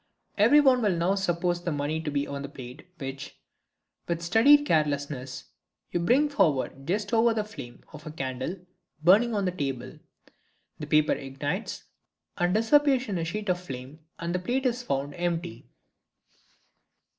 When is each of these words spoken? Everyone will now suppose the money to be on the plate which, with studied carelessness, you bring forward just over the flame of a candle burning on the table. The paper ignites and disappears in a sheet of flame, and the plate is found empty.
Everyone 0.35 0.81
will 0.81 0.97
now 0.97 1.13
suppose 1.13 1.63
the 1.63 1.71
money 1.71 2.01
to 2.01 2.09
be 2.09 2.25
on 2.25 2.41
the 2.41 2.49
plate 2.49 2.87
which, 2.97 3.37
with 4.07 4.23
studied 4.23 4.65
carelessness, 4.65 5.43
you 5.91 5.99
bring 5.99 6.27
forward 6.27 6.87
just 6.87 7.13
over 7.13 7.35
the 7.35 7.43
flame 7.43 7.83
of 7.93 8.07
a 8.07 8.11
candle 8.11 8.55
burning 9.03 9.35
on 9.35 9.45
the 9.45 9.51
table. 9.51 9.99
The 10.79 10.87
paper 10.87 11.13
ignites 11.13 11.83
and 12.35 12.51
disappears 12.55 13.09
in 13.09 13.19
a 13.19 13.23
sheet 13.25 13.47
of 13.47 13.59
flame, 13.59 13.99
and 14.17 14.33
the 14.33 14.39
plate 14.39 14.65
is 14.65 14.81
found 14.81 15.13
empty. 15.17 15.69